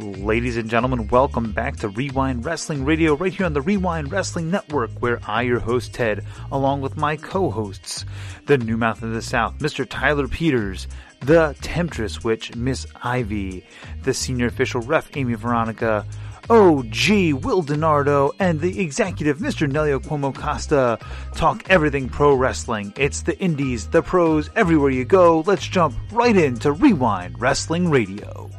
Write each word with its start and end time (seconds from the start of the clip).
Ladies 0.00 0.56
and 0.56 0.70
gentlemen, 0.70 1.08
welcome 1.08 1.52
back 1.52 1.76
to 1.76 1.88
Wre-Wind 1.90 2.46
Wrestling 2.46 2.86
Radio 2.86 3.14
right 3.14 3.34
here 3.34 3.44
on 3.44 3.52
the 3.52 3.60
Wre-Wind 3.60 4.10
Wrestling 4.10 4.50
Network, 4.50 4.90
where 5.00 5.20
I, 5.26 5.42
your 5.42 5.58
host 5.58 5.92
Ted, 5.92 6.24
along 6.50 6.80
with 6.80 6.96
my 6.96 7.16
co 7.16 7.50
hosts, 7.50 8.06
the 8.46 8.56
New 8.56 8.78
Mouth 8.78 9.02
of 9.02 9.12
the 9.12 9.20
South, 9.20 9.58
Mr. 9.58 9.86
Tyler 9.86 10.26
Peters, 10.26 10.86
the 11.20 11.54
Temptress 11.60 12.24
Witch, 12.24 12.56
Miss 12.56 12.86
Ivy, 13.02 13.62
the 14.02 14.14
senior 14.14 14.46
official 14.46 14.80
ref, 14.80 15.14
Amy 15.18 15.34
Veronica, 15.34 16.06
OG 16.48 17.34
Will 17.44 17.62
Donardo, 17.62 18.32
and 18.38 18.58
the 18.58 18.80
executive 18.80 19.36
Mr. 19.36 19.70
Nelio 19.70 20.00
Cuomo 20.00 20.34
Costa 20.34 20.98
talk 21.34 21.68
everything 21.68 22.08
pro 22.08 22.34
wrestling. 22.34 22.94
It's 22.96 23.20
the 23.20 23.38
indies, 23.38 23.88
the 23.88 24.00
pros, 24.00 24.48
everywhere 24.56 24.90
you 24.90 25.04
go. 25.04 25.44
Let's 25.46 25.66
jump 25.66 25.94
right 26.10 26.34
into 26.34 26.72
Wre-Wind 26.72 27.38
Wrestling 27.38 27.90
Radio. 27.90 28.50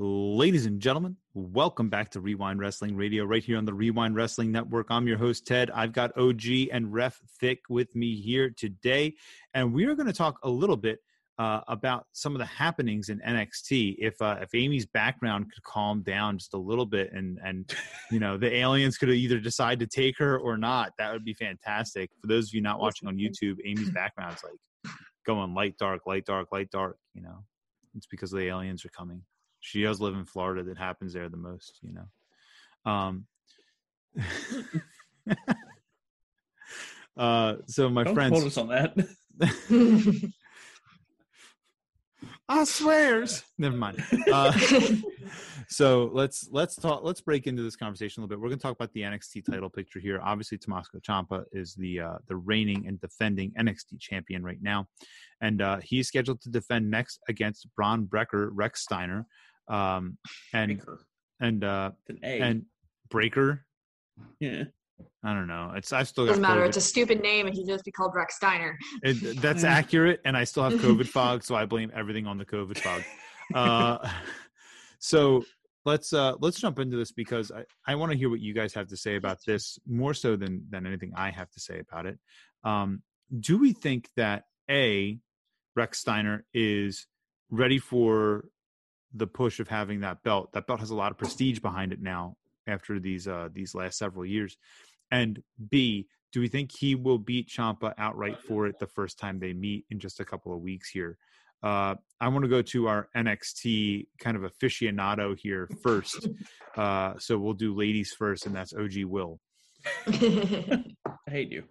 Ladies 0.00 0.64
and 0.64 0.80
gentlemen, 0.80 1.16
welcome 1.34 1.88
back 1.88 2.08
to 2.12 2.20
Wre-Wind 2.20 2.60
Wrestling 2.60 2.94
Radio 2.94 3.24
right 3.24 3.42
here 3.42 3.58
on 3.58 3.64
the 3.64 3.74
Wre-Wind 3.74 4.14
Wrestling 4.14 4.52
Network. 4.52 4.86
I'm 4.90 5.08
your 5.08 5.18
host, 5.18 5.44
Ted. 5.44 5.72
I've 5.72 5.92
got 5.92 6.16
OG 6.16 6.68
and 6.70 6.92
Ref 6.92 7.20
Thicc 7.42 7.58
with 7.68 7.92
me 7.96 8.14
here 8.14 8.48
today, 8.56 9.16
and 9.54 9.74
we 9.74 9.86
are 9.86 9.96
going 9.96 10.06
to 10.06 10.12
talk 10.12 10.38
a 10.44 10.48
little 10.48 10.76
bit 10.76 11.00
uh, 11.40 11.62
about 11.66 12.06
some 12.12 12.32
of 12.32 12.38
the 12.38 12.44
happenings 12.44 13.08
in 13.08 13.18
NXT. 13.26 13.96
If 13.98 14.22
uh, 14.22 14.36
if 14.40 14.54
Amy's 14.54 14.86
background 14.86 15.46
could 15.52 15.64
calm 15.64 16.04
down 16.04 16.38
just 16.38 16.54
a 16.54 16.58
little 16.58 16.86
bit, 16.86 17.12
and 17.12 17.40
and 17.42 17.68
you 18.12 18.20
know 18.20 18.36
the 18.36 18.54
aliens 18.54 18.98
could 18.98 19.10
either 19.10 19.40
decide 19.40 19.80
to 19.80 19.86
take 19.88 20.16
her 20.18 20.38
or 20.38 20.56
not, 20.56 20.92
that 20.98 21.12
would 21.12 21.24
be 21.24 21.34
fantastic. 21.34 22.08
For 22.20 22.28
those 22.28 22.50
of 22.50 22.54
you 22.54 22.60
not 22.60 22.78
watching 22.78 23.08
on 23.08 23.16
YouTube, 23.16 23.56
Amy's 23.64 23.90
background's 23.94 24.44
like 24.44 24.94
going 25.26 25.54
light 25.54 25.76
dark, 25.76 26.06
light 26.06 26.24
dark, 26.24 26.52
light 26.52 26.70
dark. 26.70 26.98
You 27.14 27.22
know, 27.22 27.42
it's 27.96 28.06
because 28.06 28.30
the 28.30 28.46
aliens 28.46 28.84
are 28.84 28.90
coming 28.90 29.22
she 29.60 29.82
does 29.82 30.00
live 30.00 30.14
in 30.14 30.24
Florida. 30.24 30.62
That 30.62 30.78
happens 30.78 31.12
there 31.12 31.28
the 31.28 31.36
most, 31.36 31.78
you 31.82 31.94
know. 31.94 32.90
Um, 32.90 33.26
uh, 37.16 37.56
so 37.66 37.88
my 37.88 38.04
Don't 38.04 38.14
friends, 38.14 38.32
quote 38.32 38.46
us 38.46 38.56
on 38.56 38.68
that. 38.68 38.96
I 42.48 42.64
swears. 42.64 43.44
Never 43.58 43.76
mind. 43.76 44.02
Uh, 44.32 44.52
so 45.68 46.10
let's 46.14 46.48
let's 46.50 46.76
talk. 46.76 47.02
Let's 47.04 47.20
break 47.20 47.46
into 47.46 47.62
this 47.62 47.76
conversation 47.76 48.20
a 48.20 48.24
little 48.24 48.36
bit. 48.36 48.40
We're 48.40 48.48
going 48.48 48.58
to 48.58 48.62
talk 48.62 48.74
about 48.74 48.92
the 48.94 49.02
NXT 49.02 49.44
title 49.44 49.68
picture 49.68 50.00
here. 50.00 50.18
Obviously, 50.22 50.56
Tommaso 50.56 50.98
Ciampa 50.98 51.44
is 51.52 51.74
the 51.74 52.00
uh, 52.00 52.18
the 52.26 52.36
reigning 52.36 52.86
and 52.86 52.98
defending 53.00 53.52
NXT 53.52 54.00
champion 54.00 54.42
right 54.42 54.62
now, 54.62 54.88
and 55.42 55.60
uh, 55.60 55.78
he's 55.82 56.08
scheduled 56.08 56.40
to 56.40 56.50
defend 56.50 56.90
next 56.90 57.20
against 57.28 57.68
Bron 57.76 58.04
Breakker 58.04 58.48
Rex 58.50 58.80
Steiner, 58.80 59.26
um, 59.68 60.18
and 60.52 60.76
Breakker. 60.76 60.98
and 61.40 61.64
uh, 61.64 61.90
an 62.08 62.18
A. 62.22 62.40
and 62.40 62.66
Breakker. 63.10 63.64
yeah. 64.40 64.64
I 65.24 65.32
don't 65.32 65.46
know. 65.46 65.72
It's 65.76 65.92
I 65.92 66.02
still 66.04 66.26
Doesn't 66.26 66.42
matter. 66.42 66.62
COVID. 66.62 66.68
It's 66.68 66.76
a 66.76 66.80
stupid 66.80 67.22
name, 67.22 67.46
and 67.46 67.54
he 67.54 67.62
should 67.62 67.68
just 67.68 67.84
be 67.84 67.90
called 67.90 68.14
Rex 68.14 68.36
Steiner. 68.36 68.78
It, 69.02 69.40
that's 69.40 69.64
accurate, 69.64 70.20
and 70.24 70.36
I 70.36 70.44
still 70.44 70.68
have 70.68 70.72
COVID 70.80 71.06
fog, 71.06 71.44
so 71.44 71.54
I 71.54 71.66
blame 71.66 71.90
everything 71.94 72.26
on 72.26 72.38
the 72.38 72.44
COVID 72.44 72.78
fog. 72.78 73.02
Uh, 73.54 74.08
so 74.98 75.44
let's 75.84 76.12
uh, 76.12 76.34
let's 76.40 76.60
jump 76.60 76.78
into 76.78 76.96
this 76.96 77.12
because 77.12 77.50
I, 77.50 77.64
I 77.86 77.94
want 77.94 78.12
to 78.12 78.18
hear 78.18 78.30
what 78.30 78.40
you 78.40 78.54
guys 78.54 78.74
have 78.74 78.88
to 78.88 78.96
say 78.96 79.16
about 79.16 79.38
this 79.46 79.78
more 79.86 80.14
so 80.14 80.36
than 80.36 80.64
than 80.70 80.86
anything 80.86 81.12
I 81.16 81.30
have 81.30 81.50
to 81.50 81.60
say 81.60 81.80
about 81.80 82.06
it. 82.06 82.18
Um, 82.64 83.02
do 83.40 83.58
we 83.58 83.72
think 83.72 84.08
that 84.16 84.44
a 84.70 85.18
Rex 85.76 85.98
Steiner 85.98 86.44
is 86.54 87.06
ready 87.50 87.78
for 87.78 88.44
the 89.14 89.26
push 89.26 89.60
of 89.60 89.68
having 89.68 90.00
that 90.00 90.22
belt? 90.22 90.52
That 90.52 90.66
belt 90.66 90.80
has 90.80 90.90
a 90.90 90.94
lot 90.96 91.12
of 91.12 91.18
prestige 91.18 91.58
behind 91.60 91.92
it 91.92 92.00
now 92.02 92.36
after 92.66 92.98
these 93.00 93.26
uh, 93.28 93.48
these 93.52 93.74
last 93.74 93.98
several 93.98 94.24
years. 94.26 94.56
And 95.10 95.42
B, 95.70 96.06
do 96.32 96.40
we 96.40 96.48
think 96.48 96.70
he 96.76 96.94
will 96.94 97.18
beat 97.18 97.48
Ciampa 97.48 97.94
outright 97.96 98.38
for 98.40 98.66
it 98.66 98.78
the 98.78 98.86
first 98.86 99.18
time 99.18 99.38
they 99.38 99.52
meet 99.54 99.86
in 99.90 99.98
just 99.98 100.20
a 100.20 100.24
couple 100.24 100.52
of 100.54 100.60
weeks 100.60 100.90
here? 100.90 101.16
Uh, 101.62 101.94
I 102.20 102.28
want 102.28 102.44
to 102.44 102.48
go 102.48 102.62
to 102.62 102.86
our 102.86 103.08
NXT 103.16 104.06
kind 104.20 104.36
of 104.36 104.42
aficionado 104.42 105.36
here 105.38 105.68
first. 105.82 106.28
Uh, 106.76 107.14
so 107.18 107.36
we'll 107.36 107.54
do 107.54 107.74
ladies 107.74 108.14
first, 108.16 108.46
and 108.46 108.54
that's 108.54 108.72
OG 108.72 109.02
Will. 109.06 109.40
I 110.06 110.84
hate 111.26 111.50
you. 111.50 111.64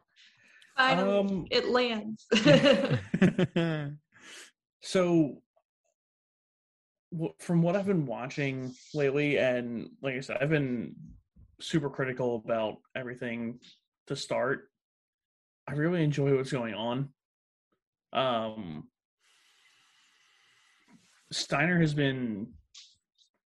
Finally, 0.75 1.17
Um, 1.19 1.45
it 1.49 1.69
lands. 1.69 2.25
So, 4.81 5.03
wh- 5.23 5.46
from 7.39 7.61
what 7.61 7.75
I've 7.75 7.85
been 7.85 8.05
watching 8.05 8.73
lately, 8.93 9.37
and 9.37 9.89
like 10.01 10.15
I 10.15 10.19
said, 10.19 10.37
I've 10.41 10.49
been 10.49 10.95
super 11.59 11.89
critical 11.89 12.35
about 12.35 12.77
everything 12.95 13.59
to 14.07 14.15
start. 14.15 14.69
I 15.67 15.73
really 15.73 16.03
enjoy 16.03 16.35
what's 16.35 16.51
going 16.51 16.73
on. 16.73 17.09
Um, 18.13 18.87
Steiner 21.31 21.79
has 21.79 21.93
been 21.93 22.53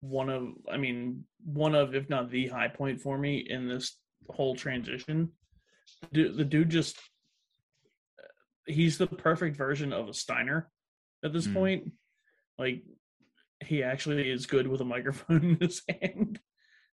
one 0.00 0.28
of, 0.30 0.48
I 0.70 0.76
mean, 0.76 1.24
one 1.44 1.74
of, 1.74 1.94
if 1.94 2.08
not 2.08 2.30
the 2.30 2.48
high 2.48 2.68
point 2.68 3.00
for 3.00 3.18
me 3.18 3.46
in 3.48 3.68
this 3.68 3.96
whole 4.30 4.54
transition. 4.56 5.30
The 6.02 6.08
dude, 6.12 6.36
the 6.36 6.44
dude 6.44 6.70
just, 6.70 6.96
he's 8.66 8.98
the 8.98 9.06
perfect 9.06 9.56
version 9.56 9.92
of 9.92 10.08
a 10.08 10.14
Steiner 10.14 10.70
at 11.24 11.32
this 11.32 11.46
Mm. 11.46 11.54
point. 11.54 11.92
Like, 12.58 12.82
he 13.64 13.82
actually 13.82 14.30
is 14.30 14.46
good 14.46 14.66
with 14.66 14.80
a 14.80 14.84
microphone 14.84 15.44
in 15.60 15.60
his 15.60 15.82
hand, 15.88 16.40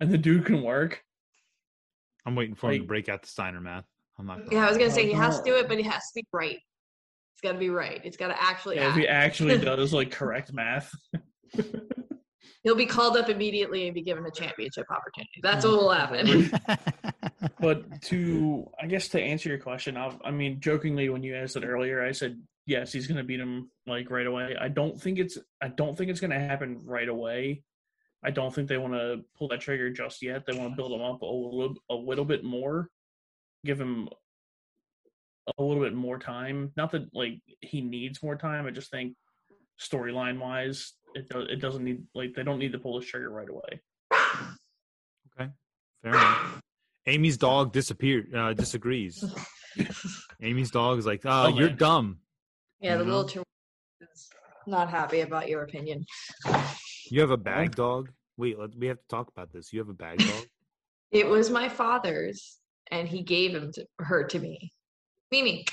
and 0.01 0.11
the 0.11 0.19
dude 0.19 0.45
can 0.47 0.63
work. 0.63 1.03
I'm 2.27 2.37
waiting 2.37 2.55
for 2.55 2.71
him 2.71 2.83
to 2.83 2.87
break 2.87 3.09
out 3.09 3.23
the 3.23 3.29
Steiner 3.29 3.61
math. 3.61 3.87
I'm 4.19 4.27
not. 4.27 4.53
yeah, 4.53 4.67
I 4.67 4.69
was 4.69 4.77
gonna 4.77 4.91
say 4.91 5.07
he 5.07 5.15
Oh, 5.15 5.19
has 5.19 5.39
to 5.39 5.45
do 5.45 5.57
it, 5.57 5.69
but 5.69 5.79
he 5.79 5.85
has 5.85 6.03
to 6.09 6.23
be 6.23 6.27
right. 6.33 6.59
It's 7.33 7.41
got 7.43 7.53
to 7.53 7.59
be 7.59 7.71
right. 7.71 8.03
It's 8.05 8.19
got 8.19 8.29
to 8.29 8.43
actually. 8.43 8.77
Yeah, 8.77 8.91
if 8.91 8.97
he 8.97 9.09
actually 9.09 9.57
does 9.65 9.95
like 9.95 10.11
correct 10.11 10.53
math. 10.53 10.93
He'll 12.63 12.75
be 12.75 12.85
called 12.85 13.17
up 13.17 13.31
immediately 13.31 13.87
and 13.87 13.95
be 13.95 14.03
given 14.03 14.27
a 14.27 14.31
championship 14.31 14.85
opportunity. 14.91 15.41
That's 15.43 15.65
what 15.65 15.73
will 15.79 15.91
happen. 15.91 16.51
but 17.61 18.03
to 18.03 18.69
i 18.81 18.87
guess 18.87 19.09
to 19.09 19.21
answer 19.21 19.49
your 19.49 19.59
question 19.59 19.97
i 19.97 20.15
i 20.25 20.31
mean 20.31 20.61
jokingly 20.61 21.09
when 21.09 21.23
you 21.23 21.35
asked 21.35 21.57
it 21.57 21.65
earlier 21.65 22.05
i 22.05 22.13
said 22.13 22.41
yes 22.67 22.93
he's 22.93 23.07
going 23.07 23.19
to 23.19 23.25
beat 23.25 23.41
him 23.41 23.71
like 23.87 24.11
right 24.11 24.27
away. 24.27 24.57
I 24.59 24.69
don't 24.69 25.01
think 25.01 25.19
it's 25.19 25.37
i 25.61 25.69
don't 25.69 25.97
think 25.99 26.11
it's 26.11 26.21
going 26.21 26.31
to 26.31 26.39
happen 26.39 26.81
right 26.85 27.09
away. 27.09 27.63
I 28.23 28.31
don't 28.31 28.55
think 28.55 28.69
they 28.69 28.77
want 28.77 28.93
to 28.93 29.25
pull 29.37 29.49
that 29.49 29.61
trigger 29.61 29.91
just 29.91 30.23
yet. 30.23 30.45
They 30.47 30.53
want 30.53 30.73
to 30.73 30.77
build 30.77 30.93
him 30.93 31.01
up 31.01 31.23
a 31.23 31.27
little 31.27 31.75
a 31.91 31.95
little 31.95 32.25
bit 32.25 32.45
more 32.45 32.89
give 33.65 33.81
him 33.81 34.09
a 35.59 35.63
little 35.63 35.83
bit 35.83 35.95
more 35.95 36.19
time. 36.19 36.73
Not 36.77 36.93
that 36.93 37.15
like 37.15 37.41
he 37.61 37.81
needs 37.81 38.23
more 38.23 38.37
time 38.37 38.67
i 38.67 38.71
just 38.71 38.91
think 38.91 39.15
storyline 39.81 40.39
wise 40.39 40.93
it 41.15 41.29
does 41.29 41.47
it 41.49 41.61
doesn't 41.61 41.85
need 41.85 42.03
like 42.15 42.35
they 42.35 42.43
don't 42.43 42.59
need 42.59 42.73
to 42.73 42.79
pull 42.79 43.01
the 43.01 43.05
trigger 43.05 43.31
right 43.31 43.49
away. 43.49 43.81
Okay, 45.33 45.51
fair 46.03 46.13
enough. 46.13 46.60
Amy's 47.11 47.37
dog 47.37 47.73
disappeared. 47.73 48.33
Uh, 48.35 48.53
disagrees. 48.53 49.25
Amy's 50.43 50.71
dog 50.71 50.99
is 50.99 51.07
like, 51.07 51.23
"Oh, 51.25 51.45
Oh, 51.45 51.49
you're 51.49 51.69
man. 51.69 51.77
dumb. 51.77 52.19
yeah, 52.81 52.97
the 52.97 53.03
Mhm. 53.05 53.07
little 53.07 53.25
two 53.25 53.43
is 54.01 54.31
not 54.67 54.89
happy 54.91 55.21
about 55.21 55.49
your 55.49 55.63
opinion. 55.63 56.05
You 57.11 57.21
have 57.21 57.31
a 57.33 57.37
bag 57.37 57.75
dog. 57.75 58.11
Wait, 58.37 58.59
let, 58.59 58.75
we 58.77 58.87
have 58.87 58.99
to 58.99 59.09
talk 59.09 59.29
about 59.29 59.53
this. 59.53 59.73
You 59.73 59.81
have 59.81 59.89
a 59.89 59.95
bag 59.95 60.19
dog. 60.31 60.45
It 61.11 61.27
was 61.29 61.51
my 61.51 61.69
father's, 61.69 62.59
and 62.91 63.09
he 63.09 63.23
gave 63.23 63.55
him 63.55 63.73
to, 63.73 63.85
her 63.99 64.25
to 64.25 64.39
me. 64.39 64.71
Mimi. 65.33 65.65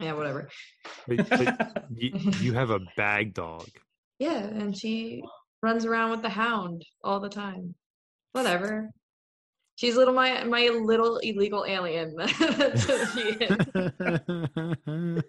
Yeah, 0.00 0.14
whatever. 0.14 0.48
But, 1.06 1.28
but 1.28 1.84
you, 1.94 2.10
you 2.40 2.52
have 2.54 2.70
a 2.70 2.80
bag 2.96 3.34
dog. 3.34 3.68
Yeah, 4.18 4.38
and 4.42 4.76
she 4.76 5.22
runs 5.62 5.84
around 5.84 6.10
with 6.10 6.22
the 6.22 6.28
hound 6.28 6.84
all 7.04 7.20
the 7.20 7.28
time. 7.28 7.74
Whatever. 8.32 8.90
She's 9.76 9.96
little 9.96 10.14
my 10.14 10.44
my 10.44 10.68
little 10.68 11.16
illegal 11.18 11.64
alien. 11.66 12.14
That's 12.16 12.88
what 12.88 13.08
she 13.14 13.20
is. 13.40 15.24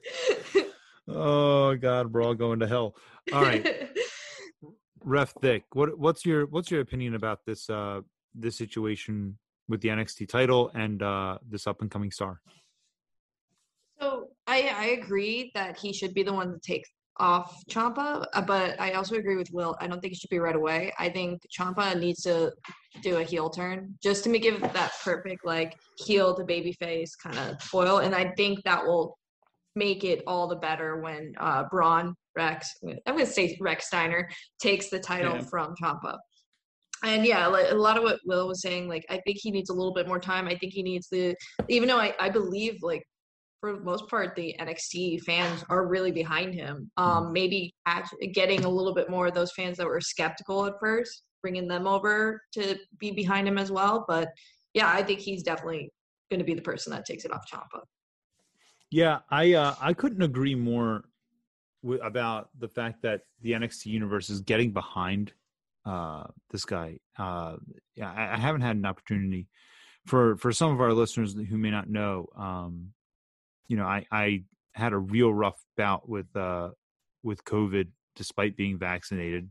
oh 1.07 1.75
God, 1.75 2.11
we're 2.13 2.23
all 2.23 2.35
going 2.35 2.59
to 2.59 2.67
hell. 2.67 2.95
All 3.31 3.41
right, 3.41 3.89
Ref 5.03 5.33
Thicc, 5.35 5.63
what 5.73 5.97
what's 5.97 6.25
your 6.25 6.45
what's 6.47 6.69
your 6.69 6.81
opinion 6.81 7.15
about 7.15 7.45
this 7.45 7.69
uh 7.69 8.01
this 8.35 8.57
situation 8.57 9.37
with 9.69 9.81
the 9.81 9.89
NXT 9.89 10.27
title 10.27 10.71
and 10.73 11.01
uh 11.01 11.37
this 11.47 11.67
up 11.67 11.81
and 11.81 11.89
coming 11.89 12.11
star? 12.11 12.41
So 13.99 14.27
I 14.45 14.73
I 14.75 14.85
agree 15.01 15.51
that 15.55 15.77
he 15.77 15.93
should 15.93 16.13
be 16.13 16.23
the 16.23 16.33
one 16.33 16.51
to 16.53 16.59
take 16.59 16.85
off 17.17 17.63
Ciampa, 17.69 18.25
uh, 18.33 18.41
but 18.41 18.79
I 18.79 18.93
also 18.93 19.15
agree 19.15 19.35
with 19.35 19.49
Will. 19.51 19.75
I 19.79 19.87
don't 19.87 20.01
think 20.01 20.13
it 20.13 20.19
should 20.19 20.29
be 20.29 20.39
right 20.39 20.55
away. 20.55 20.91
I 20.97 21.09
think 21.09 21.41
Ciampa 21.57 21.99
needs 21.99 22.21
to 22.23 22.51
do 23.01 23.17
a 23.17 23.23
heel 23.23 23.49
turn 23.49 23.95
just 24.01 24.23
to 24.23 24.29
make 24.29 24.45
it 24.45 24.59
that 24.73 24.91
perfect 25.03 25.45
like 25.45 25.75
heel 25.97 26.35
to 26.35 26.43
baby 26.43 26.73
face 26.73 27.15
kind 27.15 27.37
of 27.37 27.61
foil, 27.61 27.99
and 27.99 28.15
I 28.15 28.33
think 28.35 28.63
that 28.63 28.83
will 28.85 29.17
make 29.75 30.03
it 30.03 30.23
all 30.27 30.47
the 30.47 30.55
better 30.55 31.01
when 31.01 31.33
uh, 31.39 31.63
Bron 31.71 32.15
Rex. 32.35 32.69
I'm 32.83 33.15
going 33.15 33.25
to 33.25 33.31
say 33.31 33.57
Rex 33.59 33.87
Steiner 33.87 34.29
takes 34.61 34.89
the 34.89 34.99
title 34.99 35.35
Yeah. 35.35 35.41
from 35.49 35.75
Ciampa. 35.81 36.17
And 37.03 37.25
yeah, 37.25 37.47
like, 37.47 37.69
a 37.69 37.75
lot 37.75 37.97
of 37.97 38.03
what 38.03 38.19
Will 38.25 38.47
was 38.47 38.61
saying, 38.61 38.87
like 38.87 39.05
I 39.09 39.19
think 39.25 39.37
he 39.41 39.51
needs 39.51 39.69
a 39.69 39.73
little 39.73 39.93
bit 39.93 40.07
more 40.07 40.19
time. 40.19 40.47
I 40.47 40.55
think 40.55 40.73
he 40.73 40.83
needs 40.83 41.09
the, 41.09 41.35
even 41.67 41.89
though 41.89 41.97
I, 41.99 42.13
I 42.19 42.29
believe 42.29 42.77
like 42.81 43.03
for 43.63 43.71
the 43.71 43.79
most 43.79 44.09
part 44.09 44.35
the 44.35 44.53
NXT 44.59 45.21
fans 45.21 45.63
are 45.69 45.87
really 45.87 46.11
behind 46.11 46.53
him. 46.53 46.91
Um, 46.97 47.31
maybe 47.31 47.73
catch, 47.87 48.09
getting 48.33 48.65
a 48.65 48.69
little 48.69 48.93
bit 48.93 49.09
more 49.09 49.27
of 49.27 49.33
those 49.33 49.53
fans 49.53 49.77
that 49.77 49.87
were 49.87 50.01
skeptical 50.01 50.65
at 50.65 50.73
first, 50.81 51.23
bringing 51.41 51.69
them 51.69 51.87
over 51.87 52.41
to 52.55 52.77
be 52.99 53.11
behind 53.11 53.47
him 53.47 53.57
as 53.57 53.71
well. 53.71 54.03
But 54.05 54.27
yeah, 54.73 54.91
I 54.91 55.01
think 55.01 55.21
he's 55.21 55.43
definitely 55.43 55.89
going 56.29 56.39
to 56.41 56.45
be 56.45 56.55
the 56.55 56.61
person 56.61 56.91
that 56.91 57.05
takes 57.05 57.23
it 57.23 57.31
off 57.31 57.49
Ciampa. 57.49 57.83
Yeah, 58.91 59.19
I 59.31 59.53
uh, 59.53 59.75
I 59.79 59.93
couldn't 59.93 60.23
agree 60.23 60.55
more 60.55 61.05
with, 61.83 62.01
about 62.03 62.49
the 62.59 62.67
fact 62.67 63.01
that 63.03 63.21
the 63.43 63.53
NXT 63.53 63.85
universe 63.85 64.29
is 64.29 64.41
getting 64.41 64.73
behind 64.73 65.31
uh, 65.85 66.25
this 66.51 66.65
guy. 66.65 66.99
Uh, 67.17 67.55
yeah, 67.95 68.11
I, 68.11 68.33
I 68.33 68.37
haven't 68.37 68.59
had 68.59 68.75
an 68.75 68.85
opportunity 68.85 69.47
for 70.05 70.35
for 70.35 70.51
some 70.51 70.73
of 70.73 70.81
our 70.81 70.91
listeners 70.91 71.33
who 71.33 71.57
may 71.57 71.71
not 71.71 71.89
know. 71.89 72.27
Um, 72.35 72.89
you 73.67 73.77
know, 73.77 73.85
I 73.85 74.05
I 74.11 74.43
had 74.73 74.93
a 74.93 74.97
real 74.97 75.33
rough 75.33 75.61
bout 75.77 76.07
with 76.07 76.33
uh, 76.35 76.69
with 77.23 77.43
COVID 77.43 77.87
despite 78.15 78.55
being 78.57 78.77
vaccinated. 78.77 79.49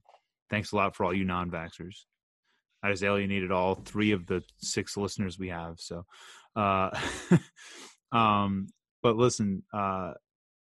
Thanks 0.50 0.72
a 0.72 0.76
lot 0.76 0.94
for 0.94 1.04
all 1.04 1.14
you 1.14 1.24
non-vaxxers. 1.24 2.04
I 2.82 2.90
just 2.90 3.02
alienated 3.02 3.50
all 3.50 3.74
three 3.74 4.12
of 4.12 4.26
the 4.26 4.42
six 4.58 4.96
listeners 4.96 5.38
we 5.38 5.48
have. 5.48 5.78
So, 5.78 6.04
uh, 6.56 6.90
um, 8.12 8.68
but 9.02 9.16
listen, 9.16 9.62
uh, 9.72 10.12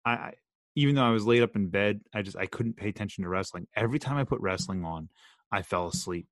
I, 0.04 0.10
I 0.10 0.32
even 0.74 0.94
though 0.94 1.04
I 1.04 1.10
was 1.10 1.26
laid 1.26 1.42
up 1.42 1.56
in 1.56 1.68
bed, 1.68 2.00
I 2.14 2.22
just 2.22 2.36
I 2.36 2.46
couldn't 2.46 2.76
pay 2.76 2.88
attention 2.88 3.24
to 3.24 3.30
wrestling. 3.30 3.66
Every 3.74 3.98
time 3.98 4.16
I 4.16 4.24
put 4.24 4.40
wrestling 4.40 4.84
on, 4.84 5.08
I 5.50 5.62
fell 5.62 5.88
asleep. 5.88 6.26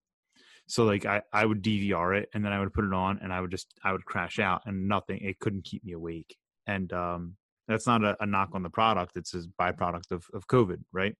So 0.69 0.85
like 0.85 1.07
I 1.07 1.23
I 1.33 1.47
would 1.47 1.63
DVR 1.63 2.21
it 2.21 2.29
and 2.35 2.45
then 2.45 2.53
I 2.53 2.61
would 2.61 2.73
put 2.73 2.85
it 2.85 2.93
on 2.93 3.21
and 3.23 3.33
I 3.33 3.41
would 3.41 3.51
just 3.51 3.69
I 3.83 3.93
would 3.93 4.05
crash 4.05 4.39
out 4.39 4.63
and 4.67 4.89
nothing. 4.89 5.19
It 5.21 5.39
couldn't 5.39 5.65
keep 5.65 5.85
me 5.85 5.93
awake. 5.93 6.37
And 6.67 6.93
um, 6.93 7.37
that's 7.69 7.87
not 7.87 8.05
a, 8.05 8.17
a 8.21 8.27
knock 8.27 8.51
on 8.53 8.63
the 8.63 8.71
product. 8.71 9.17
It's 9.17 9.35
a 9.35 9.43
byproduct 9.61 10.11
of 10.11 10.25
of 10.35 10.47
COVID, 10.47 10.79
right? 10.93 11.15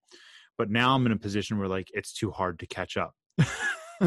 But 0.59 0.71
now 0.71 0.95
I'm 0.95 1.07
in 1.07 1.13
a 1.13 1.19
position 1.19 1.59
where 1.59 1.69
like 1.69 1.89
it's 1.93 2.13
too 2.13 2.31
hard 2.31 2.59
to 2.61 2.67
catch 2.67 2.97
up. 2.97 3.13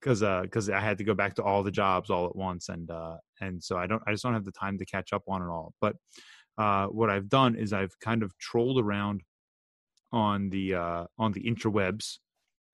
because 0.00 0.22
uh 0.22 0.42
because 0.42 0.68
I 0.68 0.80
had 0.80 0.98
to 0.98 1.04
go 1.04 1.14
back 1.14 1.34
to 1.36 1.42
all 1.42 1.62
the 1.62 1.70
jobs 1.70 2.10
all 2.10 2.26
at 2.26 2.36
once 2.36 2.68
and 2.68 2.90
uh 2.90 3.16
and 3.40 3.62
so 3.62 3.76
I 3.78 3.86
don't 3.86 4.02
I 4.06 4.10
just 4.12 4.22
don't 4.24 4.34
have 4.34 4.44
the 4.44 4.52
time 4.52 4.76
to 4.78 4.84
catch 4.84 5.12
up 5.12 5.22
on 5.28 5.42
it 5.42 5.46
all. 5.48 5.72
But 5.80 5.96
uh 6.58 6.86
what 6.86 7.08
I've 7.10 7.28
done 7.28 7.54
is 7.56 7.72
I've 7.72 7.98
kind 8.00 8.22
of 8.22 8.36
trolled 8.38 8.78
around 8.78 9.22
on 10.12 10.50
the 10.50 10.74
uh 10.74 11.04
on 11.18 11.32
the 11.32 11.42
interwebs 11.44 12.18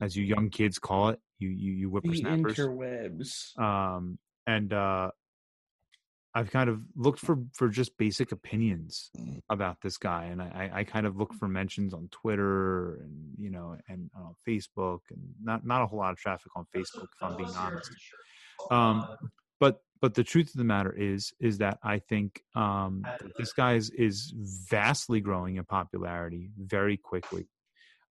as 0.00 0.16
you 0.16 0.24
young 0.24 0.50
kids 0.50 0.78
call 0.78 1.10
it 1.10 1.20
you 1.38 1.50
you, 1.50 1.72
you 1.72 1.86
The 1.88 2.00
whippersnappers 2.00 2.56
interwebs. 2.56 3.58
um 3.58 4.18
and 4.46 4.72
uh 4.72 5.10
I've 6.34 6.50
kind 6.50 6.68
of 6.68 6.82
looked 6.94 7.20
for 7.20 7.38
for 7.54 7.68
just 7.68 7.96
basic 7.96 8.32
opinions 8.32 9.10
about 9.50 9.78
this 9.82 9.96
guy, 9.96 10.24
and 10.24 10.42
I, 10.42 10.70
I 10.72 10.84
kind 10.84 11.06
of 11.06 11.16
look 11.16 11.32
for 11.34 11.48
mentions 11.48 11.94
on 11.94 12.08
Twitter 12.10 12.96
and 13.02 13.32
you 13.38 13.50
know 13.50 13.76
and 13.88 14.10
on 14.14 14.34
Facebook, 14.46 15.00
and 15.10 15.20
not 15.42 15.66
not 15.66 15.82
a 15.82 15.86
whole 15.86 15.98
lot 15.98 16.12
of 16.12 16.18
traffic 16.18 16.52
on 16.54 16.66
Facebook, 16.74 17.04
if 17.04 17.22
I'm 17.22 17.36
being 17.36 17.54
honest. 17.56 17.90
Um, 18.70 19.06
but 19.58 19.80
but 20.00 20.14
the 20.14 20.24
truth 20.24 20.48
of 20.48 20.58
the 20.58 20.64
matter 20.64 20.92
is 20.92 21.32
is 21.40 21.58
that 21.58 21.78
I 21.82 21.98
think 21.98 22.42
um, 22.54 23.02
that 23.04 23.32
this 23.36 23.52
guy 23.52 23.74
is, 23.74 23.90
is 23.90 24.32
vastly 24.70 25.20
growing 25.20 25.56
in 25.56 25.64
popularity 25.64 26.50
very 26.58 26.96
quickly. 26.96 27.48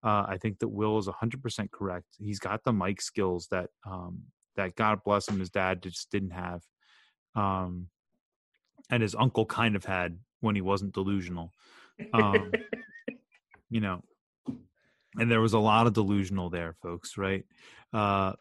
Uh, 0.04 0.26
I 0.28 0.38
think 0.38 0.60
that 0.60 0.68
Will 0.68 1.00
is 1.00 1.08
100% 1.08 1.72
correct. 1.72 2.06
He's 2.20 2.40
got 2.40 2.64
the 2.64 2.72
mic 2.72 3.02
skills 3.02 3.48
that 3.52 3.70
um, 3.86 4.24
that 4.56 4.76
God 4.76 5.00
bless 5.06 5.28
him, 5.28 5.40
his 5.40 5.50
dad 5.50 5.82
just 5.84 6.10
didn't 6.12 6.32
have. 6.32 6.62
Um, 7.36 7.88
and 8.90 9.02
his 9.02 9.16
uncle 9.16 9.46
kind 9.46 9.76
of 9.76 9.86
had 9.86 10.18
when 10.42 10.56
he 10.56 10.62
wasn't 10.62 10.94
delusional. 10.94 11.52
Um, 12.14 12.52
you 13.70 13.82
know, 13.82 14.04
and 15.16 15.32
there 15.32 15.42
was 15.42 15.54
a 15.54 15.60
lot 15.60 15.88
of 15.88 15.94
delusional 15.94 16.50
there, 16.50 16.76
folks, 16.82 17.18
right? 17.18 17.46
Uh, 17.94 18.34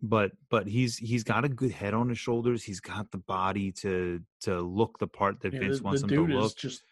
but 0.00 0.32
but 0.48 0.66
he's 0.66 0.96
he's 0.96 1.24
got 1.24 1.44
a 1.44 1.48
good 1.48 1.72
head 1.72 1.94
on 1.94 2.08
his 2.08 2.18
shoulders. 2.18 2.62
He's 2.62 2.80
got 2.80 3.10
the 3.10 3.18
body 3.18 3.72
to 3.72 4.20
to 4.42 4.60
look 4.60 4.98
the 4.98 5.06
part 5.08 5.40
that 5.40 5.52
Yeah, 5.52 5.60
Vince 5.60 5.78
the, 5.78 5.84
wants 5.84 6.02
the 6.02 6.04
him 6.08 6.08
dude 6.08 6.28
to 6.30 6.36
is 6.36 6.42
look. 6.42 6.56
just 6.56 6.82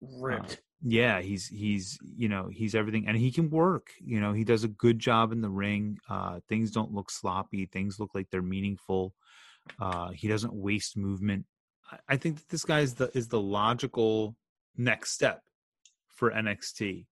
ripped. 0.00 0.60
yeah, 0.82 1.20
he's 1.20 1.48
he's 1.48 1.98
you 2.16 2.28
know 2.28 2.48
he's 2.48 2.74
everything, 2.74 3.06
and 3.08 3.16
he 3.16 3.32
can 3.32 3.50
work. 3.50 3.88
You 4.00 4.20
know, 4.20 4.32
he 4.32 4.44
does 4.44 4.62
a 4.64 4.68
good 4.68 4.98
job 4.98 5.32
in 5.32 5.40
the 5.40 5.50
ring. 5.50 5.98
Uh, 6.08 6.40
things 6.48 6.70
don't 6.70 6.92
look 6.94 7.10
sloppy. 7.10 7.66
Things 7.66 7.98
look 7.98 8.14
like 8.14 8.28
they're 8.30 8.42
meaningful. 8.42 9.14
Uh, 9.80 10.10
he 10.10 10.28
doesn't 10.28 10.54
waste 10.54 10.96
movement. 10.96 11.44
I- 11.90 11.98
I 12.10 12.16
think 12.16 12.36
that 12.36 12.48
this 12.48 12.64
guy 12.64 12.80
is 12.80 12.94
the 12.94 13.10
is 13.16 13.28
the 13.28 13.40
logical 13.40 14.36
next 14.76 15.12
step 15.12 15.42
for 16.08 16.30
NXT. 16.30 17.06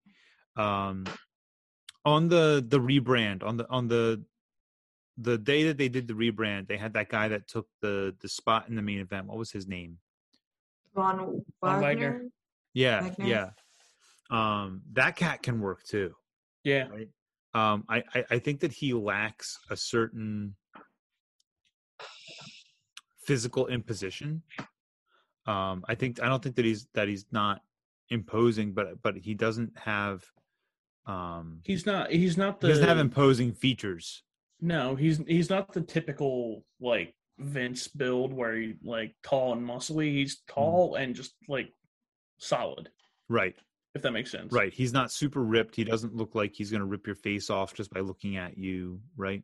Um, 0.57 1.05
on 2.05 2.29
the 2.29 2.65
the 2.67 2.79
rebrand 2.81 3.43
on 3.43 3.57
the 3.57 3.69
on 3.69 3.89
the 3.89 4.25
the 5.19 5.39
day 5.39 5.65
that 5.65 5.79
they 5.79 5.89
did 5.89 6.07
the 6.07 6.15
rebrand, 6.15 6.69
they 6.69 6.77
had 6.77 6.93
that 6.95 7.09
guy 7.09 7.29
that 7.29 7.49
took 7.49 7.69
the 7.81 8.15
the 8.21 8.29
spot 8.29 8.69
in 8.69 8.75
the 8.77 8.83
main 8.83 9.01
event. 9.01 9.27
What 9.27 9.39
was 9.39 9.51
his 9.51 9.67
name? 9.67 9.99
Von 10.95 11.19
Von 11.19 11.81
Wagner. 11.81 11.81
Wagner. 12.13 12.29
Yeah, 12.75 13.03
Wagner? 13.03 13.27
yeah. 13.27 13.51
Um, 14.31 14.83
that 14.93 15.17
cat 15.17 15.43
can 15.43 15.61
work 15.61 15.83
too. 15.85 16.15
Yeah, 16.65 16.89
right? 16.89 17.09
Um, 17.55 17.85
I, 17.89 18.03
I 18.15 18.25
I 18.33 18.39
think 18.39 18.61
that 18.61 18.73
he 18.73 18.93
lacks 18.93 19.59
a 19.71 19.77
certain 19.77 20.55
physical 23.27 23.67
imposition. 23.67 24.43
Um, 25.47 25.85
I 25.89 25.95
think 25.95 26.23
I 26.23 26.29
don't 26.29 26.43
think 26.43 26.57
that 26.57 26.65
he's 26.65 26.87
that 26.95 27.09
he's 27.09 27.27
not 27.31 27.61
imposing, 28.11 28.73
but 28.73 29.01
but 29.03 29.17
he 29.17 29.35
doesn't 29.35 29.77
have 29.79 30.25
um 31.07 31.61
he's 31.65 31.87
not. 31.87 32.11
He's 32.11 32.37
not 32.37 32.59
he 32.61 32.67
the. 32.67 32.73
doesn't 32.75 32.89
have 32.89 32.99
imposing 32.99 33.53
features. 33.53 34.23
No, 34.61 34.95
he's 34.97 35.19
he's 35.27 35.51
not 35.51 35.73
the 35.73 35.83
typical 35.83 36.65
like 36.81 37.15
Vince 37.39 37.87
build 37.89 38.33
where 38.33 38.57
he 38.57 38.75
like 38.83 39.15
tall 39.23 39.53
and 39.53 39.63
muscly. 39.67 40.13
He's 40.13 40.37
Mm. 40.37 40.55
tall 40.55 40.95
and 40.97 41.15
just 41.15 41.35
like 41.49 41.71
solid. 42.39 42.89
Right, 43.29 43.57
If 43.95 44.03
that 44.03 44.13
makes 44.13 44.31
sense. 44.31 44.53
right. 44.53 44.73
He's 44.73 44.93
not 44.93 45.11
super 45.11 45.43
ripped. 45.43 45.75
He 45.75 45.83
doesn't 45.83 46.15
look 46.15 46.37
like 46.37 46.55
he's 46.55 46.71
going 46.71 46.81
to 46.81 46.87
rip 46.87 47.07
your 47.09 47.17
face 47.17 47.51
off 47.51 47.75
just 47.75 47.91
by 47.93 47.99
looking 48.01 48.37
at 48.37 48.57
you. 48.57 49.01
Right. 49.17 49.43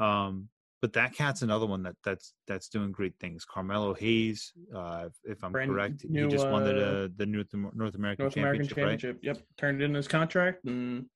Um, 0.00 0.48
but 0.84 0.92
that 0.92 1.14
cat's 1.14 1.40
another 1.40 1.64
one 1.64 1.82
that 1.82 1.96
that's 2.04 2.34
that's 2.46 2.68
doing 2.68 2.92
great 2.92 3.14
things. 3.18 3.46
Carmelo 3.46 3.94
Hayes, 3.94 4.52
uh, 4.76 5.08
if 5.24 5.42
I'm 5.42 5.50
Brand 5.50 5.70
correct, 5.70 6.04
new, 6.06 6.24
he 6.24 6.28
just 6.30 6.46
won 6.46 6.62
uh, 6.62 6.66
the 6.66 7.12
the 7.16 7.24
North 7.24 7.46
North 7.54 7.94
American 7.94 8.24
North 8.24 8.36
American 8.36 8.68
Championship, 8.68 9.14
right? 9.14 9.16
Yep. 9.22 9.38
Turned 9.56 9.80
in 9.80 9.94
his 9.94 10.06
contract 10.06 10.66
and 10.66 11.06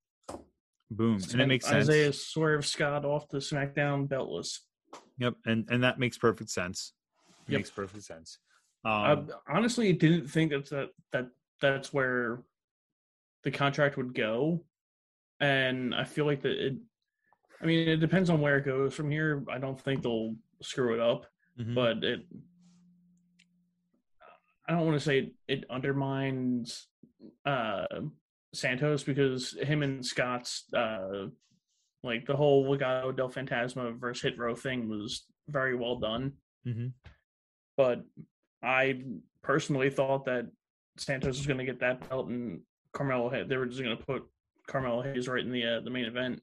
Boom, 0.90 1.18
and 1.32 1.42
it 1.42 1.46
makes 1.46 1.66
sense. 1.66 1.86
Isaiah 1.86 2.14
Swerve 2.14 2.64
Scott 2.64 3.04
off 3.04 3.28
the 3.28 3.40
SmackDown 3.40 4.08
beltless. 4.08 4.60
Yep, 5.18 5.34
and 5.44 5.68
and 5.70 5.84
that 5.84 5.98
makes 5.98 6.16
perfect 6.16 6.48
sense. 6.48 6.94
It 7.46 7.52
Yep. 7.52 7.58
Makes 7.58 7.70
perfect 7.70 8.04
sense. 8.04 8.38
I 8.86 9.12
Um, 9.12 9.28
honestly 9.50 9.92
didn't 9.92 10.28
think 10.28 10.50
that's 10.50 10.70
that 10.70 10.88
that 11.12 11.28
that's 11.60 11.92
where 11.92 12.42
the 13.44 13.50
contract 13.50 13.98
would 13.98 14.14
go, 14.14 14.64
and 15.40 15.94
I 15.94 16.04
feel 16.04 16.24
like 16.24 16.40
that 16.40 16.68
it. 16.68 16.76
I 17.60 17.66
mean, 17.66 17.88
it 17.88 17.96
depends 17.96 18.30
on 18.30 18.40
where 18.40 18.58
it 18.58 18.64
goes 18.64 18.94
from 18.94 19.10
here. 19.10 19.44
I 19.50 19.58
don't 19.58 19.80
think 19.80 20.02
they'll 20.02 20.34
screw 20.62 20.94
it 20.94 21.00
up, 21.00 21.26
mhm. 21.58 21.74
but 21.74 22.04
it. 22.04 22.20
I 24.68 24.72
don't 24.72 24.84
want 24.86 24.98
to 24.98 25.04
say 25.04 25.32
it 25.48 25.64
undermines 25.70 26.88
uh, 27.46 27.86
Santos 28.52 29.02
because 29.02 29.56
him 29.62 29.82
and 29.82 30.04
Scott's 30.04 30.64
uh, 30.74 31.26
like 32.02 32.26
the 32.26 32.36
whole 32.36 32.66
Legado 32.66 33.16
del 33.16 33.30
Fantasma 33.30 33.98
versus 33.98 34.22
Hit 34.22 34.38
Row 34.38 34.54
thing 34.54 34.88
was 34.88 35.24
very 35.48 35.74
well 35.74 35.96
done 35.96 36.34
Mm-hmm. 36.66 36.88
but 37.76 38.04
I 38.62 39.02
personally 39.42 39.90
thought 39.90 40.26
that 40.26 40.48
Santos 40.96 41.38
was 41.38 41.46
going 41.46 41.58
to 41.58 41.64
get 41.64 41.80
that 41.80 42.06
belt, 42.08 42.28
and 42.28 42.60
Carmelo 42.92 43.30
they 43.44 43.56
were 43.56 43.66
just 43.66 43.82
going 43.82 43.96
to 43.96 44.04
put 44.04 44.24
Carmelo 44.66 45.02
Hayes 45.02 45.28
right 45.28 45.44
in 45.44 45.52
the 45.52 45.64
uh, 45.64 45.80
the 45.80 45.90
main 45.90 46.04
event. 46.04 46.42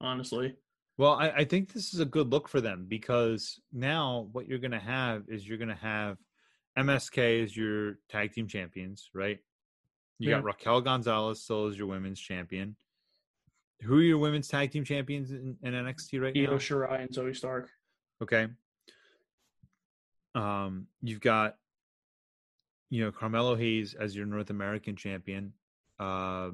Honestly, 0.00 0.54
Well, 0.98 1.12
I, 1.14 1.30
I 1.30 1.44
think 1.44 1.72
this 1.72 1.94
is 1.94 2.00
a 2.00 2.04
good 2.04 2.30
look 2.30 2.48
for 2.48 2.60
them 2.60 2.86
because 2.88 3.60
now 3.72 4.28
what 4.32 4.46
you're 4.46 4.58
going 4.58 4.72
to 4.72 4.78
have 4.78 5.24
is 5.28 5.46
you're 5.46 5.58
going 5.58 5.68
to 5.68 5.74
have 5.74 6.18
MSK 6.78 7.44
as 7.44 7.56
your 7.56 7.98
tag 8.08 8.32
team 8.32 8.46
champions, 8.46 9.10
right? 9.14 9.38
You 10.18 10.30
got 10.30 10.44
Raquel 10.44 10.80
Gonzalez 10.80 11.42
still 11.42 11.66
as 11.66 11.76
your 11.76 11.86
women's 11.88 12.20
champion. 12.20 12.76
Who 13.82 13.98
are 13.98 14.02
your 14.02 14.18
women's 14.18 14.48
tag 14.48 14.70
team 14.70 14.84
champions 14.84 15.30
in, 15.30 15.56
in 15.62 15.72
NXT 15.74 16.20
right 16.20 16.36
Io 16.36 16.52
now? 16.52 16.56
Shirai 16.56 17.00
and 17.00 17.10
Zoey 17.10 17.36
Stark. 17.36 17.68
Okay. 18.22 18.48
Um, 20.34 20.86
you've 21.02 21.20
got, 21.20 21.56
you 22.88 23.04
know, 23.04 23.12
Carmelo 23.12 23.56
Hayes 23.56 23.94
as 23.94 24.16
your 24.16 24.26
North 24.26 24.50
American 24.50 24.96
champion. 24.96 25.52
Uh, 25.98 26.50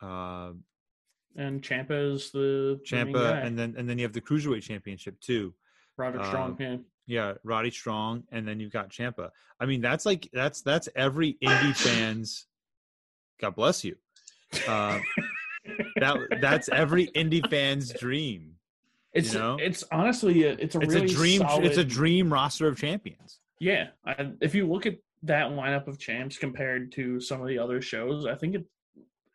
Uh, 0.00 0.52
and 1.36 1.62
Ciampa 1.62 2.14
is 2.14 2.30
the 2.30 2.80
Ciampa, 2.84 3.44
and 3.44 3.58
then 3.58 3.74
and 3.76 3.88
then 3.88 3.98
you 3.98 4.04
have 4.04 4.12
the 4.12 4.20
cruiserweight 4.20 4.62
championship 4.62 5.20
too. 5.20 5.54
Roderick 5.96 6.22
uh, 6.22 6.28
Strong. 6.28 6.56
Yeah. 6.58 6.76
Yeah, 7.06 7.32
Roddy 7.42 7.72
Strong, 7.72 8.22
and 8.30 8.46
then 8.46 8.60
you've 8.60 8.72
got 8.72 8.90
Ciampa. 8.90 9.30
I 9.58 9.66
mean, 9.66 9.80
that's 9.80 10.06
like 10.06 10.28
that's 10.32 10.62
that's 10.62 10.88
every 10.94 11.36
indie 11.42 11.74
fan's. 11.74 12.46
God 13.40 13.56
bless 13.56 13.84
you. 13.84 13.96
Uh, 14.68 15.00
that 15.96 16.38
that's 16.40 16.68
every 16.68 17.08
indie 17.08 17.48
fan's 17.50 17.92
dream. 17.92 18.54
It's 19.12 19.34
know? 19.34 19.56
it's 19.60 19.82
honestly 19.90 20.44
a, 20.44 20.52
it's 20.52 20.76
a 20.76 20.80
It's 20.80 20.94
really 20.94 21.06
a 21.06 21.08
dream. 21.08 21.40
Solid, 21.40 21.64
It's 21.64 21.78
a 21.78 21.84
dream 21.84 22.32
roster 22.32 22.68
of 22.68 22.78
champions. 22.78 23.40
Yeah, 23.58 23.88
I, 24.06 24.30
if 24.40 24.54
you 24.54 24.68
look 24.68 24.86
at 24.86 24.98
that 25.24 25.50
lineup 25.50 25.88
of 25.88 25.98
champs 25.98 26.38
compared 26.38 26.92
to 26.92 27.20
some 27.20 27.40
of 27.40 27.48
the 27.48 27.58
other 27.58 27.82
shows, 27.82 28.24
I 28.24 28.36
think 28.36 28.54
it 28.54 28.64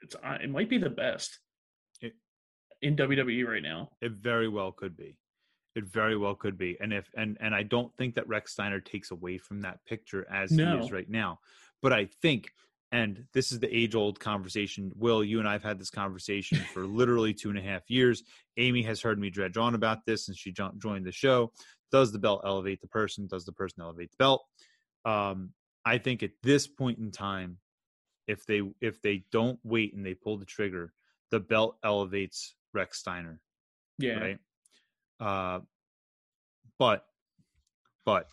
it's 0.01 0.15
uh, 0.15 0.37
it 0.41 0.49
might 0.49 0.69
be 0.69 0.77
the 0.77 0.89
best 0.89 1.39
in 2.81 2.95
WWE 2.95 3.47
right 3.47 3.63
now. 3.63 3.89
It 4.01 4.13
very 4.13 4.47
well 4.47 4.71
could 4.71 4.95
be. 4.95 5.17
It 5.75 5.85
very 5.85 6.15
well 6.15 6.35
could 6.35 6.57
be. 6.57 6.77
And 6.79 6.93
if 6.93 7.09
and 7.15 7.37
and 7.41 7.53
I 7.53 7.63
don't 7.63 7.93
think 7.97 8.15
that 8.15 8.27
Rex 8.27 8.53
Steiner 8.53 8.79
takes 8.79 9.11
away 9.11 9.37
from 9.37 9.61
that 9.61 9.83
picture 9.85 10.25
as 10.31 10.51
No. 10.51 10.77
he 10.77 10.85
is 10.85 10.91
right 10.91 11.09
now. 11.09 11.39
But 11.81 11.93
I 11.93 12.05
think 12.21 12.51
and 12.91 13.25
this 13.33 13.51
is 13.51 13.59
the 13.59 13.75
age 13.75 13.93
old 13.95 14.19
conversation. 14.19 14.91
Will, 14.95 15.23
you 15.23 15.39
and 15.39 15.47
I 15.47 15.53
have 15.53 15.63
had 15.63 15.79
this 15.79 15.89
conversation 15.89 16.59
for 16.73 16.85
literally 16.85 17.33
two 17.33 17.49
and 17.49 17.57
a 17.57 17.61
half 17.61 17.89
years. 17.89 18.23
Amy 18.57 18.83
has 18.83 19.01
heard 19.01 19.19
me 19.19 19.29
dredge 19.29 19.57
on 19.57 19.75
about 19.75 20.05
this 20.05 20.27
since 20.27 20.37
she 20.37 20.51
jo- 20.53 20.71
joined 20.77 21.05
the 21.05 21.11
show. 21.11 21.51
Does 21.91 22.11
the 22.11 22.19
belt 22.19 22.41
elevate 22.45 22.79
the 22.81 22.87
person? 22.87 23.27
Does 23.27 23.43
the 23.43 23.51
person 23.51 23.81
elevate 23.81 24.11
the 24.11 24.17
belt? 24.17 24.45
Um, 25.03 25.51
I 25.83 25.97
think 25.97 26.23
at 26.23 26.31
this 26.41 26.67
point 26.67 26.99
in 26.99 27.11
time, 27.11 27.57
if 28.27 28.45
they 28.45 28.61
if 28.81 29.01
they 29.01 29.25
don't 29.31 29.59
wait 29.63 29.93
and 29.93 30.05
they 30.05 30.13
pull 30.13 30.37
the 30.37 30.45
trigger, 30.45 30.93
the 31.31 31.39
belt 31.39 31.77
elevates 31.83 32.55
Rex 32.75 32.99
Steiner 32.99 33.39
Yeah, 33.97 34.19
right? 34.19 34.39
Uh, 35.19 35.59
but 36.77 37.05
but 38.05 38.27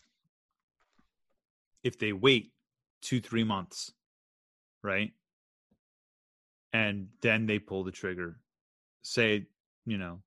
if 1.83 1.99
they 1.99 2.13
wait 2.13 2.53
two 3.01 3.21
three 3.21 3.45
months, 3.45 3.93
right, 4.83 5.13
and 6.73 7.09
then 7.21 7.47
they 7.47 7.59
pull 7.59 7.85
the 7.85 7.93
trigger, 7.93 8.41
say 9.03 9.47
you 9.87 9.97
know 9.97 10.21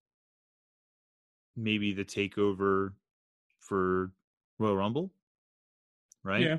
maybe 1.57 1.93
the 1.93 2.05
takeover 2.05 2.93
for 3.59 4.11
Royal 4.59 4.77
Rumble, 4.77 5.11
right? 6.23 6.41
yeah. 6.41 6.57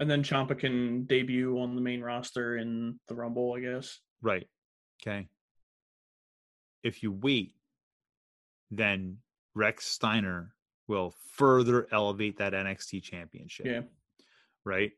And 0.00 0.10
then 0.10 0.24
Ciampa 0.24 0.58
can 0.58 1.04
debut 1.04 1.58
on 1.60 1.76
the 1.76 1.80
main 1.80 2.00
roster 2.00 2.56
in 2.56 2.98
the 3.06 3.14
Rumble, 3.14 3.54
I 3.56 3.60
guess. 3.60 4.00
Right. 4.20 4.48
Okay. 5.00 5.28
If 6.84 7.02
you 7.02 7.10
wait, 7.10 7.54
then 8.70 9.18
Rex 9.54 9.86
Steiner 9.86 10.54
will 10.86 11.14
further 11.32 11.88
elevate 11.90 12.36
that 12.38 12.52
NXT 12.52 13.02
championship. 13.02 13.66
Yeah, 13.66 13.82
Right. 14.64 14.92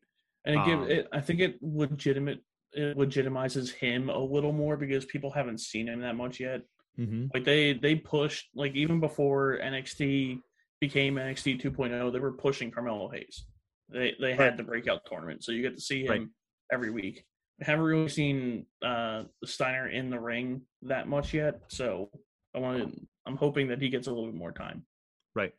and 0.45 0.57
it 0.61 0.64
give 0.66 0.81
Um, 0.81 0.90
it. 0.90 1.09
I 1.12 1.21
think 1.21 1.40
it 1.40 1.62
legitimate 1.62 2.43
it 2.73 2.97
legitimizes 2.99 3.73
him 3.73 4.11
a 4.11 4.19
little 4.19 4.52
more 4.52 4.76
because 4.76 5.07
people 5.07 5.31
haven't 5.31 5.59
seen 5.61 5.87
him 5.88 6.00
that 6.00 6.14
much 6.16 6.40
yet. 6.40 6.62
Mm-hmm. 6.99 7.26
Like 7.33 7.45
they 7.45 7.73
they 7.73 7.95
pushed 7.95 8.49
like 8.55 8.75
even 8.75 9.00
before 9.00 9.59
NXT 9.62 10.40
became 10.81 11.14
NXT 11.14 11.62
2.0, 11.62 12.12
they 12.12 12.19
were 12.19 12.33
pushing 12.33 12.71
Carmelo 12.71 13.09
Hayes. 13.11 13.47
They 13.88 14.14
they 14.21 14.35
had 14.35 14.57
the 14.57 14.64
breakout 14.64 15.07
tournament, 15.07 15.45
so 15.45 15.52
you 15.52 15.62
get 15.62 15.76
to 15.76 15.81
see 15.81 16.02
him 16.05 16.09
Right. 16.11 16.28
every 16.73 16.90
week. 16.90 17.25
Haven't 17.60 17.84
really 17.84 18.08
seen 18.08 18.66
uh 18.84 19.25
Steiner 19.44 19.88
in 19.88 20.10
the 20.10 20.20
ring 20.20 20.62
that 20.82 21.08
much 21.08 21.32
yet, 21.32 21.60
so 21.68 22.10
I 22.54 22.58
want 22.58 22.94
to. 22.94 23.00
I'm 23.26 23.36
hoping 23.36 23.68
that 23.68 23.80
he 23.80 23.88
gets 23.88 24.06
a 24.06 24.10
little 24.10 24.26
bit 24.26 24.34
more 24.34 24.52
time. 24.52 24.84
Right. 25.34 25.52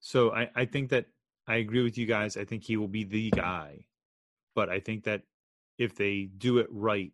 So 0.00 0.32
I, 0.32 0.50
I 0.54 0.64
think 0.66 0.90
that 0.90 1.06
I 1.48 1.56
agree 1.56 1.82
with 1.82 1.98
you 1.98 2.06
guys. 2.06 2.36
I 2.36 2.44
think 2.44 2.64
he 2.64 2.76
will 2.76 2.88
be 2.88 3.04
the 3.04 3.30
guy. 3.30 3.86
But 4.54 4.68
I 4.68 4.80
think 4.80 5.04
that 5.04 5.22
if 5.78 5.94
they 5.94 6.28
do 6.38 6.58
it 6.58 6.68
right, 6.70 7.12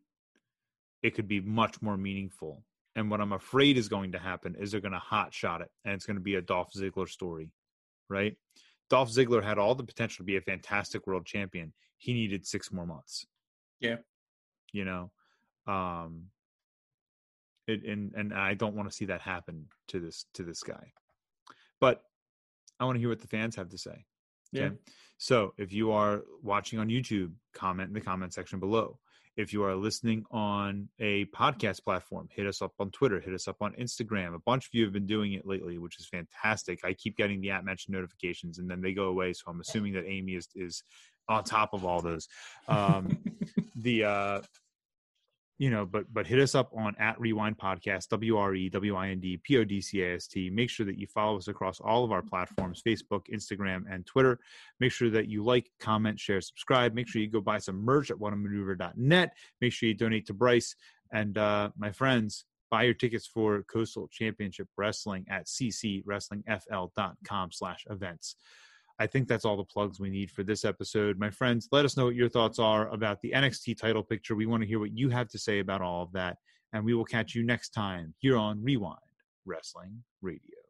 it 1.02 1.14
could 1.14 1.28
be 1.28 1.40
much 1.40 1.82
more 1.82 1.96
meaningful. 1.96 2.62
And 2.94 3.10
what 3.10 3.20
I'm 3.20 3.32
afraid 3.32 3.76
is 3.78 3.88
going 3.88 4.12
to 4.12 4.18
happen 4.18 4.54
is 4.58 4.70
they're 4.70 4.80
going 4.80 4.92
to 4.92 4.98
hot 4.98 5.34
shot 5.34 5.60
it 5.60 5.70
and 5.84 5.94
it's 5.94 6.06
going 6.06 6.16
to 6.16 6.22
be 6.22 6.36
a 6.36 6.42
Dolph 6.42 6.72
Ziggler 6.76 7.08
story, 7.08 7.50
right? 8.08 8.36
Dolph 8.90 9.10
Ziggler 9.10 9.42
had 9.42 9.58
all 9.58 9.74
the 9.74 9.82
potential 9.82 10.22
to 10.22 10.26
be 10.26 10.36
a 10.36 10.42
fantastic 10.42 11.06
world 11.06 11.24
champion. 11.24 11.72
He 11.96 12.12
needed 12.12 12.46
six 12.46 12.70
more 12.70 12.86
months. 12.86 13.26
Yeah. 13.82 13.96
You 14.72 14.84
know, 14.84 15.10
um, 15.66 16.26
it, 17.66 17.84
and 17.84 18.12
and 18.14 18.32
I 18.32 18.54
don't 18.54 18.74
want 18.74 18.88
to 18.90 18.94
see 18.94 19.04
that 19.06 19.20
happen 19.20 19.66
to 19.88 20.00
this 20.00 20.24
to 20.34 20.42
this 20.42 20.62
guy. 20.62 20.92
But 21.80 22.02
I 22.80 22.84
want 22.84 22.96
to 22.96 23.00
hear 23.00 23.08
what 23.08 23.20
the 23.20 23.28
fans 23.28 23.56
have 23.56 23.68
to 23.70 23.78
say. 23.78 24.04
Yeah. 24.52 24.70
So 25.18 25.54
if 25.56 25.72
you 25.72 25.92
are 25.92 26.22
watching 26.42 26.78
on 26.78 26.88
YouTube, 26.88 27.32
comment 27.54 27.88
in 27.88 27.94
the 27.94 28.00
comment 28.00 28.34
section 28.34 28.60
below. 28.60 28.98
If 29.36 29.52
you 29.52 29.64
are 29.64 29.74
listening 29.74 30.24
on 30.30 30.88
a 31.00 31.24
podcast 31.26 31.84
platform, 31.84 32.28
hit 32.30 32.46
us 32.46 32.60
up 32.60 32.72
on 32.78 32.90
Twitter, 32.90 33.18
hit 33.18 33.32
us 33.32 33.48
up 33.48 33.56
on 33.62 33.72
Instagram. 33.80 34.34
A 34.34 34.40
bunch 34.40 34.66
of 34.66 34.74
you 34.74 34.84
have 34.84 34.92
been 34.92 35.06
doing 35.06 35.32
it 35.32 35.46
lately, 35.46 35.78
which 35.78 35.98
is 35.98 36.06
fantastic. 36.06 36.80
I 36.84 36.92
keep 36.92 37.16
getting 37.16 37.40
the 37.40 37.50
at 37.50 37.64
mentioned 37.64 37.94
notifications 37.94 38.58
and 38.58 38.70
then 38.70 38.82
they 38.82 38.92
go 38.92 39.04
away. 39.04 39.32
So 39.32 39.44
I'm 39.46 39.60
assuming 39.66 39.94
that 39.94 40.06
Amy 40.06 40.32
is 40.34 40.48
is 40.54 40.82
on 41.28 41.44
top 41.44 41.72
of 41.72 41.84
all 41.84 42.02
those. 42.02 42.28
Um, 42.68 43.18
the 43.76 44.04
uh 44.04 44.40
you 45.58 45.68
know 45.70 45.84
but 45.84 46.04
but 46.12 46.26
hit 46.26 46.40
us 46.40 46.54
up 46.54 46.70
on 46.76 46.94
at 46.98 47.20
rewind 47.20 47.58
podcast 47.58 48.06
E 48.06 48.08
w-r-e-w-i-n-d 48.10 49.40
p-o-d-c-a-s-t 49.44 50.50
make 50.50 50.70
sure 50.70 50.86
that 50.86 50.98
you 50.98 51.06
follow 51.06 51.36
us 51.36 51.48
across 51.48 51.78
all 51.80 52.04
of 52.04 52.12
our 52.12 52.22
platforms 52.22 52.82
facebook 52.86 53.26
instagram 53.32 53.82
and 53.90 54.06
twitter. 54.06 54.38
Make 54.80 54.92
sure 54.92 55.10
that 55.10 55.28
you 55.28 55.44
like 55.44 55.70
comment 55.78 56.18
share 56.18 56.40
subscribe. 56.40 56.94
Make 56.94 57.08
sure 57.08 57.22
you 57.22 57.30
go 57.30 57.40
buy 57.40 57.58
some 57.58 57.84
merch 57.84 58.10
at 58.10 58.16
whatamaneuver.net 58.16 59.32
make 59.60 59.72
sure 59.72 59.88
you 59.88 59.94
donate 59.94 60.26
to 60.26 60.34
bryce. 60.34 60.74
And 61.12 61.38
uh 61.38 61.70
my 61.76 61.92
friends 61.92 62.44
buy 62.70 62.84
your 62.84 62.94
tickets 62.94 63.26
for 63.26 63.62
coastal 63.64 64.08
championship 64.10 64.68
wrestling 64.78 65.26
at 65.28 65.46
ccwrestlingfl.com 65.46 67.52
slash 67.52 67.84
events 67.90 68.36
I 68.98 69.06
think 69.06 69.28
that's 69.28 69.44
all 69.44 69.56
the 69.56 69.64
plugs 69.64 69.98
we 69.98 70.10
need 70.10 70.30
for 70.30 70.42
this 70.42 70.64
episode. 70.64 71.18
My 71.18 71.30
friends, 71.30 71.68
let 71.72 71.84
us 71.84 71.96
know 71.96 72.04
what 72.06 72.14
your 72.14 72.28
thoughts 72.28 72.58
are 72.58 72.88
about 72.88 73.20
the 73.20 73.32
NXT 73.32 73.78
title 73.78 74.02
picture. 74.02 74.34
We 74.34 74.46
want 74.46 74.62
to 74.62 74.68
hear 74.68 74.78
what 74.78 74.96
you 74.96 75.08
have 75.10 75.28
to 75.28 75.38
say 75.38 75.58
about 75.58 75.82
all 75.82 76.02
of 76.02 76.12
that. 76.12 76.38
And 76.72 76.84
we 76.84 76.94
will 76.94 77.04
catch 77.04 77.34
you 77.34 77.42
next 77.42 77.70
time 77.70 78.14
here 78.18 78.36
on 78.36 78.62
Wre-Wind 78.62 78.96
Wrestling 79.44 80.02
Radio. 80.20 80.61